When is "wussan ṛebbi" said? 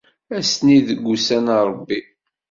1.05-1.99